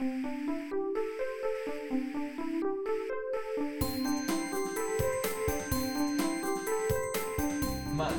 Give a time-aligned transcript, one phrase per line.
[0.00, 0.06] 慢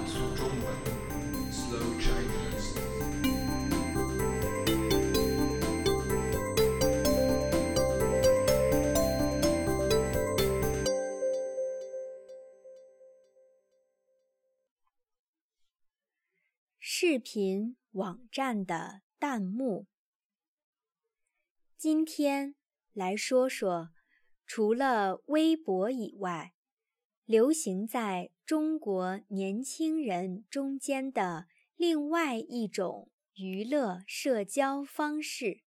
[0.06, 0.68] 速中文
[1.50, 2.76] ，Slow Chinese。
[16.78, 19.88] 视频网站的弹幕。
[21.80, 22.56] 今天
[22.92, 23.92] 来说说，
[24.46, 26.54] 除了微博以外，
[27.24, 31.48] 流行在中国年轻人中间的
[31.78, 35.62] 另外一种娱乐社交方式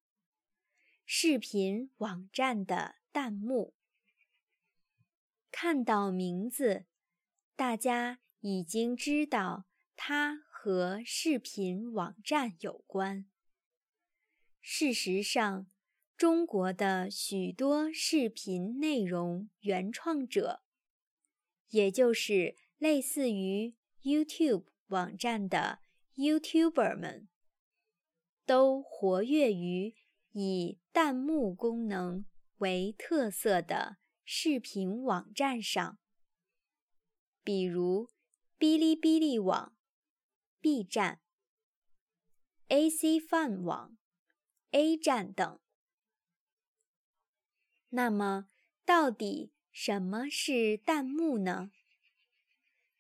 [1.08, 3.74] ——视频网站的弹幕。
[5.50, 6.88] 看到名字，
[7.56, 9.64] 大家已经知道
[9.96, 10.42] 它。
[10.64, 13.26] 和视频网站有关。
[14.60, 15.66] 事实上，
[16.22, 20.62] 中国的许多视频内容原创者，
[21.70, 25.80] 也就是类似于 YouTube 网站的
[26.14, 27.28] YouTuber 们，
[28.46, 29.96] 都活跃于
[30.34, 32.28] 以弹幕功能
[32.60, 35.98] 为特色的视频网站上，
[37.44, 38.12] 比如
[38.60, 39.76] 哔哩哔哩网。
[40.60, 41.20] B 站、
[42.68, 43.98] AC Fun 网、
[44.70, 45.60] A 站等。
[47.92, 48.48] 那么，
[48.86, 51.72] 到底什么是弹幕呢？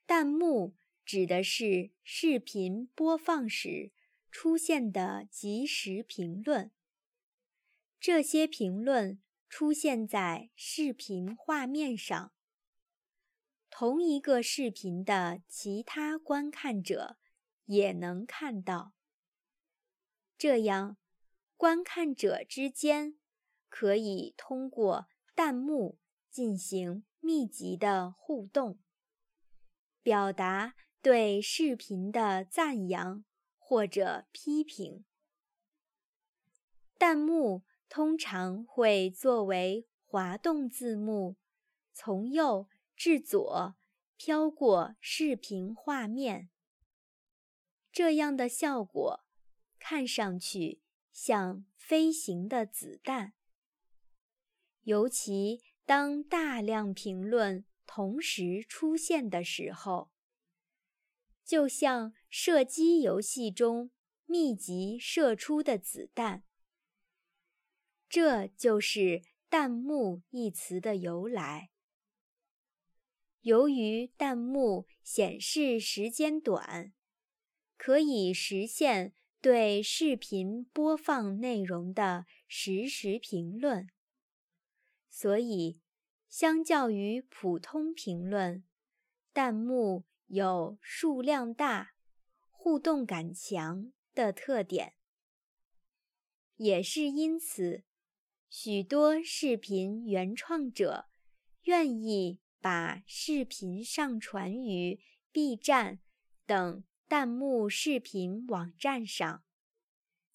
[0.05, 3.91] 弹幕指的是视频播放时
[4.29, 6.71] 出现的即时评论。
[7.99, 12.33] 这些评论出现在视频画面上，
[13.69, 17.17] 同一个视频的其他观看者。
[17.65, 18.91] 也能看到，
[20.37, 20.97] 这样
[21.55, 23.17] 观看者之间
[23.71, 25.97] 可以通过弹幕
[26.29, 28.77] 进行密集的互动，
[30.03, 33.23] 表达对视频的赞扬
[33.57, 35.05] 或者批评。
[36.99, 41.37] 弹幕通常会作为滑动字幕，
[41.93, 43.75] 从右至左
[44.17, 46.49] 飘过视频画面。
[47.91, 49.21] 这样的效果
[49.79, 53.33] 看上去像飞行的子弹，
[54.83, 60.11] 尤其当大量评论同时出现的时候，
[61.43, 63.91] 就像射击游戏中
[64.25, 66.43] 密集射出的子弹。
[68.07, 71.71] 这就是“弹幕”一词的由来。
[73.41, 76.93] 由于弹幕显示时间短。
[77.83, 83.89] 可以实现对视频播放内容的实时评论，
[85.11, 85.79] 所以
[86.27, 88.63] 相较于普通评论，
[89.31, 91.91] 弹幕有数量大、
[92.49, 94.95] 互动感强的特点。
[96.55, 97.83] 也是因此，
[98.49, 101.09] 许多视频原创者
[101.65, 104.99] 愿意把视频上传于
[105.31, 105.99] B 站
[106.47, 106.83] 等。
[107.07, 109.43] 弹幕视频网站上，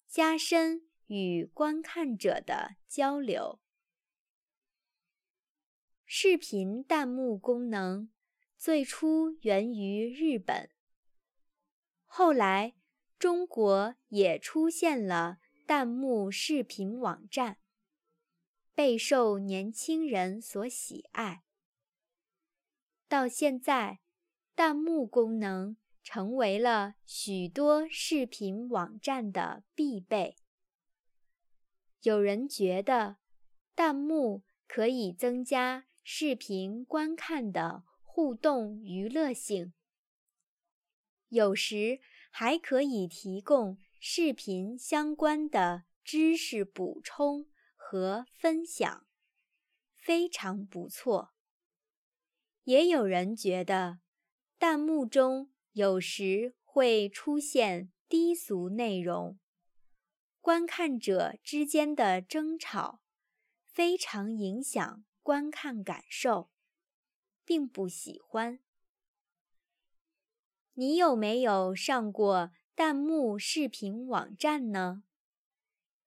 [0.07, 3.59] 加深与观看者的交流。
[6.09, 8.09] 视频弹幕功能
[8.57, 10.69] 最初源于日本，
[12.05, 12.75] 后来
[13.19, 17.57] 中国也出现了弹幕视频网站，
[18.73, 21.43] 备受年轻人所喜爱。
[23.09, 23.99] 到现在，
[24.55, 25.75] 弹幕功能。
[26.09, 30.37] 成为了许多视频网站的必备。
[32.03, 33.17] 有人觉得
[33.75, 39.73] 弹幕可以增加视频观看的互动娱乐性，
[41.27, 41.99] 有时
[42.31, 49.05] 还可以提供视频相关的知识补充和分享，
[49.97, 51.33] 非常不错。
[52.63, 53.99] 也有人觉得
[54.57, 55.51] 弹幕中。
[55.73, 59.37] 有时会出现低俗内容，
[60.39, 63.01] 观看者之间的争吵
[63.65, 66.51] 非常影响观看感受，
[67.43, 68.59] 并不喜欢。
[70.75, 75.03] 你有没有上过弹幕视频网站呢？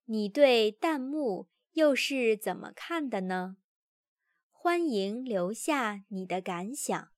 [0.07, 3.59] 你对弹幕又是怎么看的呢？
[4.51, 7.13] 欢迎留下你的感想。